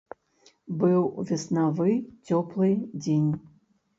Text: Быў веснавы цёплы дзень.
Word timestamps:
Быў 0.83 1.01
веснавы 1.31 1.91
цёплы 2.27 2.71
дзень. 3.03 3.31